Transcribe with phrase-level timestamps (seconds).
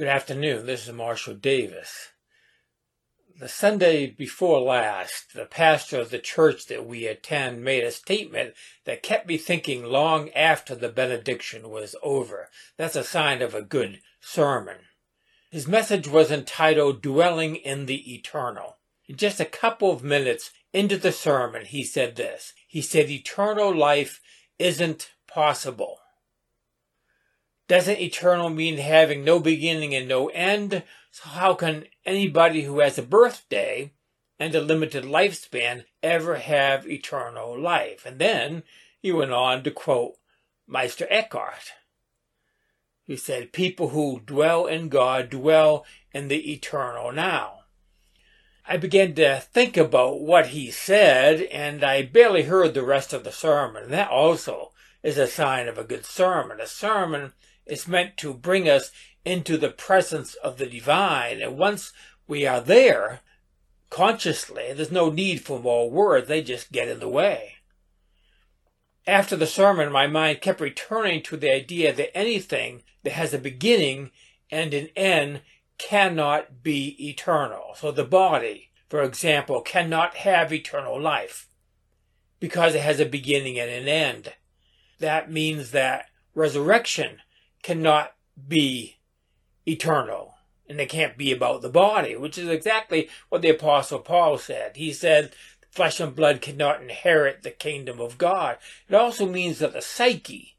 [0.00, 0.64] Good afternoon.
[0.64, 2.08] This is Marshall Davis.
[3.38, 8.54] The Sunday before last, the pastor of the church that we attend made a statement
[8.86, 12.48] that kept me thinking long after the benediction was over.
[12.78, 14.78] That's a sign of a good sermon.
[15.50, 18.78] His message was entitled Dwelling in the Eternal.
[19.06, 22.54] In just a couple of minutes into the sermon, he said this.
[22.66, 24.22] He said, Eternal life
[24.58, 25.98] isn't possible.
[27.70, 30.82] Doesn't eternal mean having no beginning and no end?
[31.12, 33.92] So how can anybody who has a birthday
[34.40, 38.04] and a limited lifespan ever have eternal life?
[38.04, 38.64] And then
[38.98, 40.14] he went on to quote
[40.66, 41.74] Meister Eckhart.
[43.04, 47.60] He said, People who dwell in God dwell in the eternal now.
[48.66, 53.22] I began to think about what he said, and I barely heard the rest of
[53.22, 53.92] the sermon.
[53.92, 54.72] That also
[55.04, 56.60] is a sign of a good sermon.
[56.60, 57.32] A sermon
[57.70, 58.90] is meant to bring us
[59.24, 61.40] into the presence of the divine.
[61.40, 61.92] And once
[62.26, 63.20] we are there,
[63.90, 67.56] consciously, there's no need for more words, they just get in the way.
[69.06, 73.38] After the sermon, my mind kept returning to the idea that anything that has a
[73.38, 74.10] beginning
[74.50, 75.42] and an end
[75.78, 77.74] cannot be eternal.
[77.76, 81.48] So the body, for example, cannot have eternal life
[82.38, 84.34] because it has a beginning and an end.
[84.98, 87.20] That means that resurrection
[87.62, 88.14] cannot
[88.48, 89.00] be
[89.66, 90.34] eternal
[90.68, 94.76] and they can't be about the body, which is exactly what the apostle Paul said.
[94.76, 95.32] He said,
[95.70, 98.56] flesh and blood cannot inherit the kingdom of God.
[98.88, 100.56] It also means that the psyche,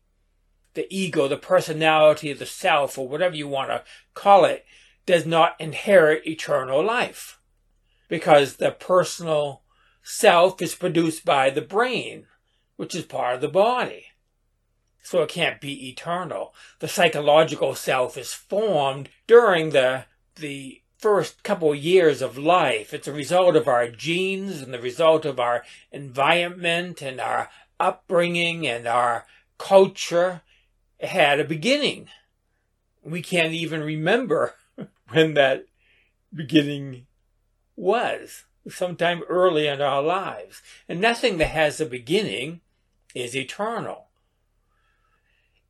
[0.74, 3.84] the ego, the personality, the self, or whatever you want to
[4.14, 4.66] call it,
[5.06, 7.40] does not inherit eternal life.
[8.10, 9.64] Because the personal
[10.04, 12.28] self is produced by the brain,
[12.76, 14.08] which is part of the body
[15.02, 16.54] so it can't be eternal.
[16.80, 22.94] The psychological self is formed during the the first couple years of life.
[22.94, 28.68] It's a result of our genes and the result of our environment and our upbringing
[28.68, 29.26] and our
[29.58, 30.42] culture.
[31.00, 32.08] It had a beginning.
[33.04, 34.54] We can't even remember
[35.10, 35.66] when that
[36.34, 37.08] beginning
[37.76, 40.62] was, sometime early in our lives.
[40.88, 42.62] And nothing that has a beginning
[43.16, 44.11] is eternal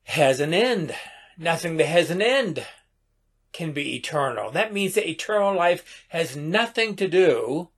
[0.04, 0.94] has an end.
[1.38, 2.64] Nothing that has an end
[3.52, 4.50] can be eternal.
[4.50, 7.68] That means that eternal life has nothing to do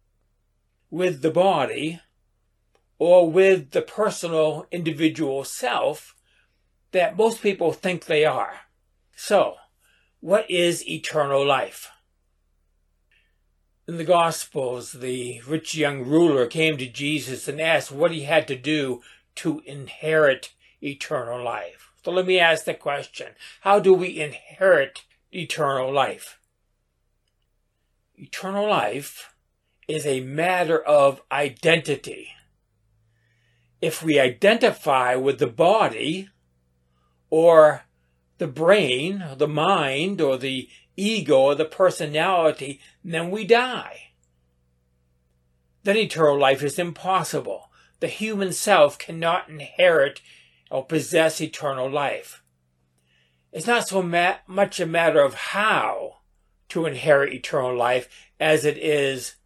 [0.91, 2.01] with the body
[2.99, 6.15] or with the personal individual self
[6.93, 8.61] that most people think they are.
[9.17, 9.57] So,
[10.21, 11.91] what is eternal life?
[13.87, 18.49] In the Gospels, the rich young ruler came to Jesus and asked what he had
[18.49, 19.03] to do
[19.37, 21.91] to inherit eternal life.
[22.05, 23.29] So let me ask the question
[23.63, 26.39] How do we inherit eternal life?
[28.17, 29.35] Eternal life
[29.89, 32.29] is a matter of identity.
[33.81, 36.29] If we identify with the body,
[37.29, 37.85] or
[38.39, 44.11] the brain, or the mind, or the ego, or the personality, then we die.
[45.83, 47.71] Then eternal life is impossible.
[48.01, 50.21] The human self cannot inherit
[50.75, 52.43] or possess eternal life.
[53.53, 56.17] It's not so ma- much a matter of how
[56.71, 58.09] to inherit eternal life
[58.41, 59.37] as it is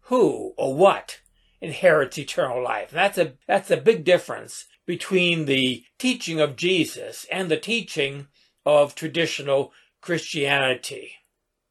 [0.00, 1.20] who or what
[1.62, 2.90] inherits eternal life.
[2.90, 8.26] That's a that's a big difference between the teaching of Jesus and the teaching
[8.66, 9.72] of traditional
[10.02, 11.12] Christianity,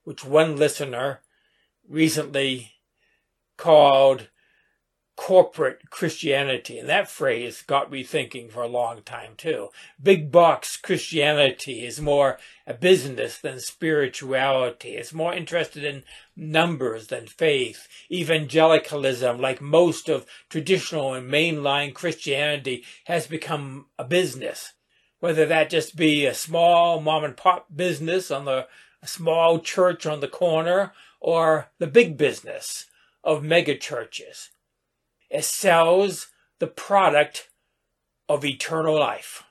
[0.03, 1.21] which one listener
[1.87, 2.71] recently
[3.55, 4.29] called
[5.15, 6.77] corporate Christianity.
[6.77, 9.69] And that phrase got me thinking for a long time too.
[10.01, 14.95] Big box Christianity is more a business than spirituality.
[14.95, 16.03] It's more interested in
[16.35, 17.87] numbers than faith.
[18.11, 24.73] Evangelicalism, like most of traditional and mainline Christianity, has become a business.
[25.19, 28.67] Whether that just be a small mom and pop business on the
[29.05, 30.91] small church on the corner
[31.21, 32.85] or the big business
[33.23, 34.54] of mega churches it
[35.43, 36.27] sells
[36.59, 37.49] the product
[38.29, 39.43] of eternal life.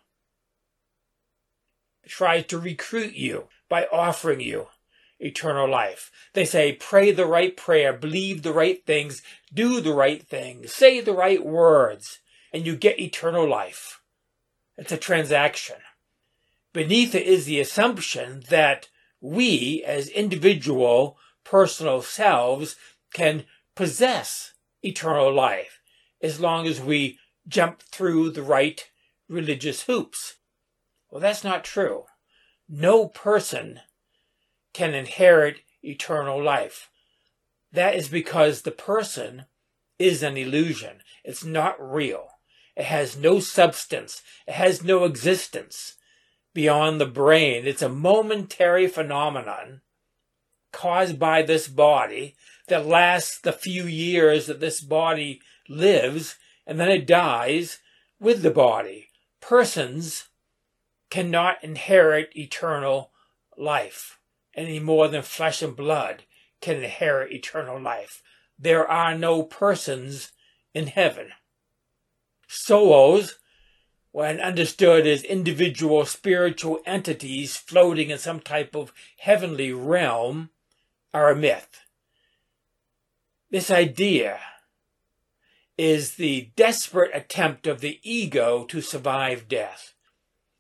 [2.03, 4.69] It tries to recruit you by offering you
[5.19, 6.11] eternal life.
[6.33, 9.23] They say, pray the right prayer, believe the right things,
[9.53, 12.21] do the right things, say the right words,
[12.53, 14.01] and you get eternal life.
[14.77, 15.77] It's a transaction.
[16.73, 18.89] Beneath it is the assumption that
[19.21, 22.77] we, as individual personal selves,
[23.13, 23.45] can
[23.75, 25.74] possess eternal life
[26.25, 28.89] as long as we jump through the right
[29.29, 30.37] religious hoops.
[31.11, 32.05] Well, that's not true.
[32.67, 33.81] No person
[34.73, 36.89] can inherit eternal life.
[37.71, 39.45] That is because the person
[39.99, 41.03] is an illusion.
[41.25, 42.29] It's not real.
[42.75, 44.23] It has no substance.
[44.49, 45.97] It has no existence
[46.55, 47.67] beyond the brain.
[47.67, 49.83] It's a momentary phenomenon
[50.73, 52.35] caused by this body
[52.69, 57.79] that lasts the few years that this body lives and then it dies
[58.21, 59.09] with the body.
[59.41, 60.29] Persons
[61.11, 63.11] cannot inherit eternal
[63.57, 64.19] life
[64.57, 66.23] any more than flesh and blood
[66.61, 68.23] can inherit eternal life.
[68.59, 70.33] There are no persons
[70.73, 71.33] in heaven.
[72.47, 73.39] Souls,
[74.13, 80.51] when understood as individual spiritual entities floating in some type of heavenly realm,
[81.13, 81.81] are a myth.
[83.51, 84.41] This idea
[85.77, 89.95] is the desperate attempt of the ego to survive death.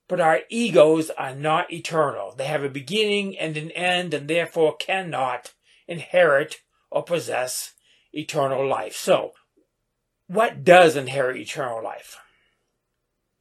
[0.09, 2.35] But our egos are not eternal.
[2.37, 5.55] They have a beginning and an end and therefore cannot
[5.89, 7.75] inherit or possess
[8.13, 8.97] eternal life.
[8.97, 9.33] So,
[10.27, 12.19] what does inherit eternal life?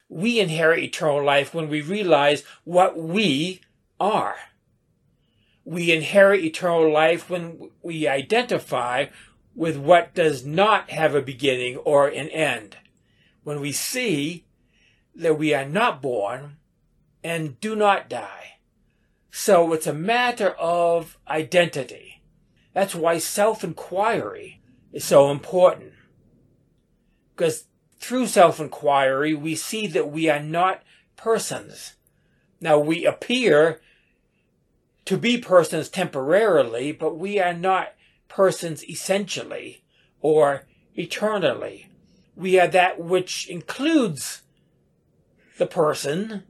[0.08, 3.60] We inherit eternal life when we realize what we
[3.98, 4.36] are.
[5.64, 9.06] We inherit eternal life when we identify
[9.54, 12.76] with what does not have a beginning or an end.
[13.42, 14.44] When we see
[15.14, 16.56] that we are not born
[17.22, 18.58] and do not die.
[19.30, 22.22] So it's a matter of identity.
[22.72, 24.60] That's why self inquiry
[24.92, 25.92] is so important.
[27.34, 27.64] Because
[27.98, 30.82] through self inquiry, we see that we are not
[31.16, 31.94] persons.
[32.60, 33.80] Now, we appear
[35.04, 37.92] to be persons temporarily, but we are not
[38.28, 39.84] persons essentially
[40.20, 41.88] or eternally.
[42.36, 44.42] We are that which includes
[45.58, 46.44] the person,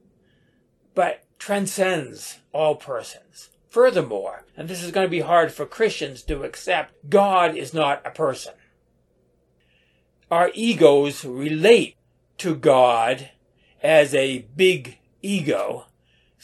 [0.95, 3.51] but transcends all persons.
[3.69, 8.07] Furthermore, and this is going to be hard for Christians to accept, God is not
[8.07, 8.55] a person.
[10.31, 11.97] Our egos relate
[12.39, 13.31] to God
[13.83, 15.87] as a big ego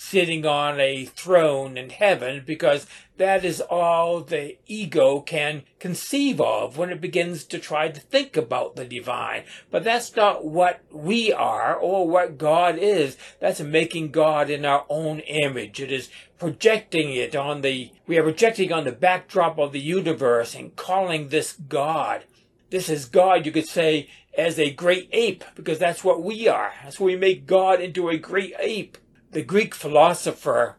[0.02, 2.86] sitting on a throne in heaven because
[3.18, 8.34] that is all the ego can conceive of when it begins to try to think
[8.34, 9.42] about the divine.
[9.70, 13.18] But that's not what we are or what God is.
[13.40, 15.80] That's making God in our own image.
[15.80, 16.08] It is
[16.38, 21.28] projecting it on the, we are projecting on the backdrop of the universe and calling
[21.28, 22.24] this God.
[22.70, 26.72] This is God, you could say, as a great ape, because that's what we are.
[26.82, 28.96] That's why we make God into a great ape
[29.30, 30.76] the Greek philosopher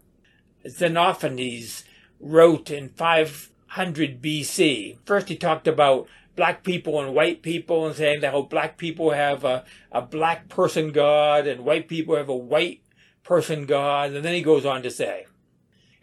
[0.65, 1.83] Xenophanes
[2.19, 4.97] wrote in 500 BC.
[5.05, 9.11] First, he talked about black people and white people and saying that how black people
[9.11, 12.81] have a, a black person God and white people have a white
[13.23, 14.13] person God.
[14.13, 15.25] And then he goes on to say,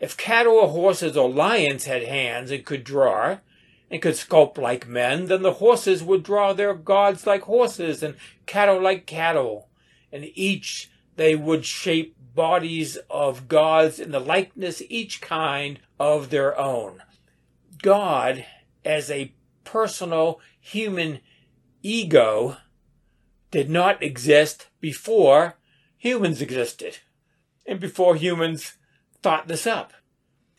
[0.01, 3.39] if cattle or horses or lions had hands and could draw
[3.91, 8.15] and could sculpt like men, then the horses would draw their gods like horses and
[8.47, 9.69] cattle like cattle.
[10.13, 16.57] And each they would shape bodies of gods in the likeness each kind of their
[16.57, 17.03] own.
[17.83, 18.47] God,
[18.85, 21.19] as a personal human
[21.83, 22.57] ego,
[23.51, 25.57] did not exist before
[25.97, 26.99] humans existed
[27.67, 28.75] and before humans
[29.21, 29.93] thought this up.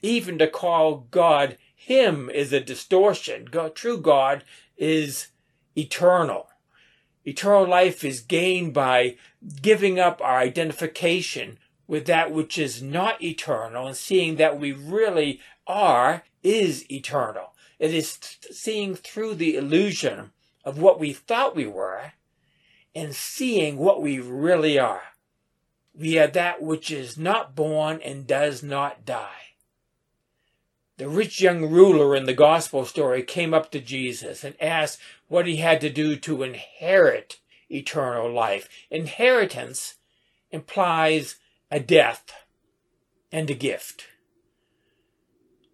[0.02, 3.46] Even to call God him is a distortion.
[3.50, 4.44] God, true God
[4.76, 5.28] is
[5.78, 6.50] eternal.
[7.24, 9.16] Eternal life is gained by
[9.62, 11.58] giving up our identification
[11.90, 17.56] with that which is not eternal and seeing that we really are is eternal.
[17.80, 18.20] It is
[18.52, 20.30] seeing through the illusion
[20.64, 22.14] of what we thought we were
[22.94, 25.02] and seeing what we really are.
[25.98, 29.56] We are that which is not born and does not die.
[30.98, 35.48] The rich young ruler in the gospel story came up to Jesus and asked what
[35.48, 38.70] he had to do to inherit eternal life.
[38.92, 39.96] Inheritance
[40.52, 41.38] implies
[41.72, 42.32] a death
[43.32, 44.06] and a gift.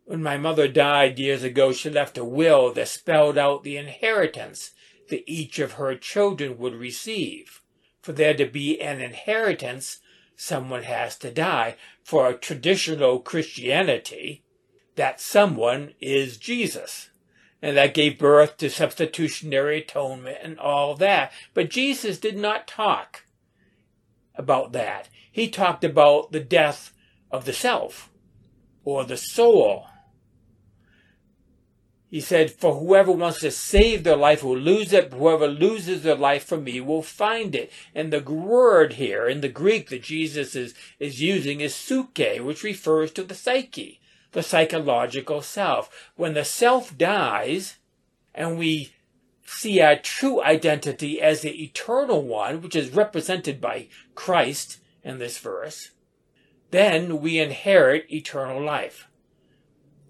[0.05, 4.71] When my mother died years ago, she left a will that spelled out the inheritance
[5.09, 7.61] that each of her children would receive
[8.05, 9.97] for there to be an inheritance,
[10.35, 11.75] someone has to die.
[12.03, 14.43] For traditional Christianity,
[14.95, 17.09] that someone is Jesus.
[17.63, 21.31] And that gave birth to substitutionary atonement and all that.
[21.55, 23.23] But Jesus did not talk
[24.35, 25.09] about that.
[25.35, 26.93] He talked about the death
[27.29, 28.09] of the self
[28.85, 29.85] or the soul.
[32.09, 36.15] He said, For whoever wants to save their life will lose it, whoever loses their
[36.15, 37.69] life for me will find it.
[37.93, 42.63] And the word here in the Greek that Jesus is, is using is suke, which
[42.63, 43.99] refers to the psyche,
[44.31, 46.11] the psychological self.
[46.15, 47.75] When the self dies,
[48.33, 48.93] and we
[49.45, 55.37] see our true identity as the eternal one, which is represented by Christ in this
[55.37, 55.91] verse,
[56.71, 59.07] then we inherit eternal life.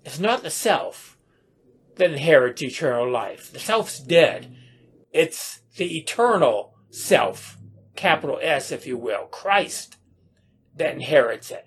[0.06, 1.18] It's not the self
[1.98, 3.52] that inherits eternal life.
[3.52, 4.56] The self's dead.
[5.12, 7.58] It's the eternal self,
[7.96, 9.98] capital S, if you will, Christ,
[10.76, 11.66] that inherits it.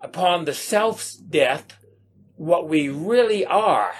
[0.00, 1.76] Upon the self's death,
[2.36, 3.92] what we really are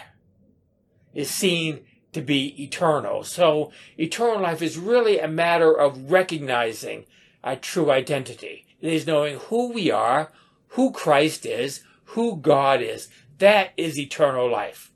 [1.13, 1.81] is seen
[2.13, 3.25] to be eternal.
[3.25, 7.07] So eternal life is really a matter of recognizing
[7.43, 8.67] our true identity.
[8.81, 10.33] It is knowing who we are,
[10.69, 13.09] who Christ is, who God is.
[13.39, 14.93] That is eternal life.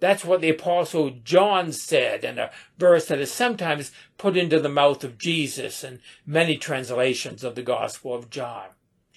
[0.00, 4.68] That's what the apostle John said in a verse that is sometimes put into the
[4.68, 8.68] mouth of Jesus in many translations of the gospel of John.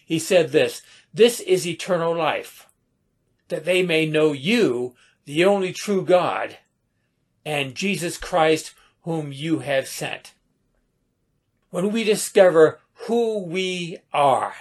[0.05, 0.81] He said this,
[1.13, 2.67] this is eternal life,
[3.47, 6.57] that they may know you, the only true God,
[7.45, 10.33] and Jesus Christ whom you have sent.
[11.73, 14.53] When we discover who we are,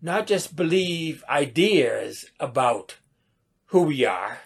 [0.00, 2.96] not just believe ideas about
[3.66, 4.38] who we are,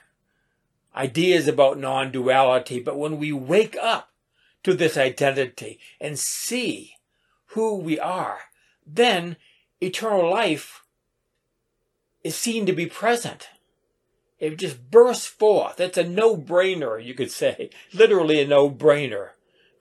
[0.97, 4.11] ideas about non duality, but when we wake up
[4.65, 6.97] to this identity and see
[7.51, 8.41] who we are,
[8.85, 9.37] then
[9.81, 10.83] eternal life
[12.25, 13.47] is seen to be present.
[14.41, 15.79] It just bursts forth.
[15.79, 17.71] It's a no-brainer, you could say.
[17.93, 19.34] Literally a no-brainer.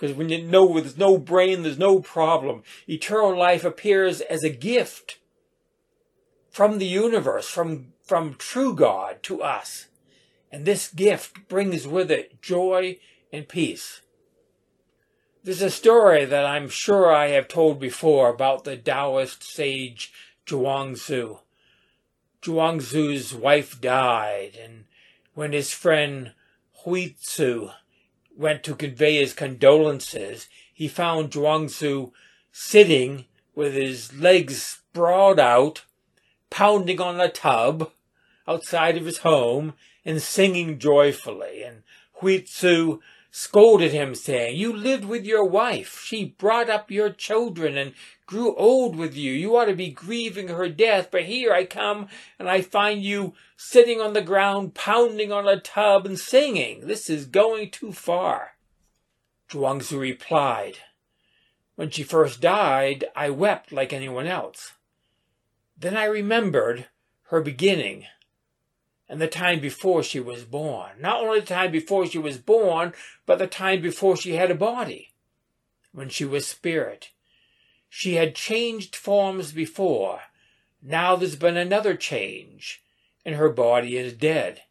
[0.04, 2.64] Because when you know there's no brain, there's no problem.
[2.90, 5.18] Eternal life appears as a gift
[6.50, 9.88] from the universe, from, from true God to us.
[10.52, 12.98] And this gift brings with it joy
[13.32, 14.02] and peace.
[15.42, 20.12] There's a story that I'm sure I have told before about the Taoist sage
[20.46, 21.40] Zhuangzi.
[22.42, 24.84] Zhuangzi's wife died, and
[25.34, 26.34] when his friend
[26.84, 27.72] Huizi
[28.38, 32.12] went to convey his condolences, he found Zhuangzi
[32.52, 33.26] sitting
[33.56, 35.86] with his legs sprawled out,
[36.50, 37.92] pounding on a tub
[38.48, 39.74] outside of his home
[40.06, 41.64] and singing joyfully.
[41.64, 41.84] And
[42.22, 43.00] Huizi
[43.32, 46.02] scolded him, saying, You lived with your wife.
[46.04, 47.94] She brought up your children and
[48.26, 49.34] grew old with you.
[49.34, 51.10] You ought to be grieving her death.
[51.12, 52.08] But here I come
[52.40, 56.88] and I find you sitting on the ground, pounding on a tub and singing.
[56.88, 58.52] This is going too far.
[59.50, 60.80] Zhuangzi replied,
[61.76, 64.74] When she first died, I wept like anyone else.
[65.78, 66.88] Then I remembered
[67.28, 68.06] her beginning
[69.14, 70.92] and the time before she was born.
[71.00, 72.94] Not only the time before she was born,
[73.26, 75.14] but the time before she had a body,
[75.92, 77.12] when she was spirit.
[77.96, 80.22] She had changed forms before.
[80.82, 82.82] Now there's been another change,
[83.24, 84.64] and her body is dead.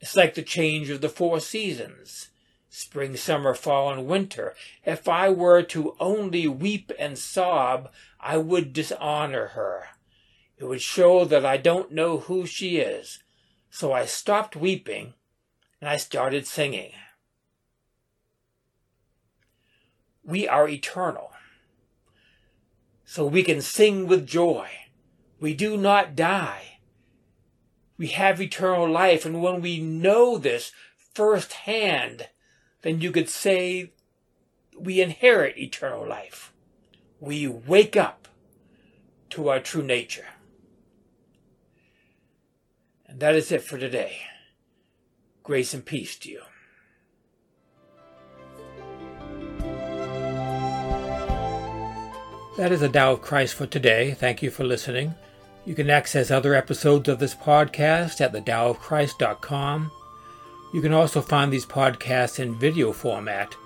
[0.00, 2.30] It's like the change of the four seasons
[2.68, 4.56] spring, summer, fall, and winter.
[4.84, 9.90] If I were to only weep and sob, I would dishonor her.
[10.58, 13.22] It would show that I don't know who she is.
[13.70, 15.14] So I stopped weeping
[15.80, 16.90] and I started singing.
[20.24, 21.33] We are eternal.
[23.14, 24.68] So we can sing with joy.
[25.38, 26.78] We do not die.
[27.96, 29.24] We have eternal life.
[29.24, 30.72] And when we know this
[31.14, 32.26] firsthand,
[32.82, 33.92] then you could say
[34.76, 36.52] we inherit eternal life.
[37.20, 38.26] We wake up
[39.30, 40.30] to our true nature.
[43.06, 44.22] And that is it for today.
[45.44, 46.42] Grace and peace to you.
[52.56, 54.14] That is the Tao of Christ for today.
[54.14, 55.14] Thank you for listening.
[55.64, 59.90] You can access other episodes of this podcast at thedaoofchrist.com.
[60.72, 63.56] You can also find these podcasts in video format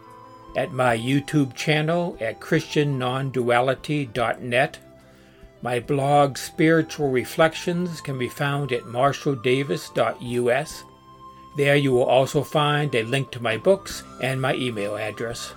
[0.57, 4.79] at my YouTube channel at christiannonduality.net
[5.61, 10.85] my blog, Spiritual Reflections, can be found at marshalldavis.us.
[11.57, 15.53] There you will also find a link to my books and my email address.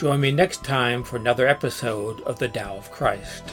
[0.00, 3.44] Join me next time for another episode of the Tao of Christ.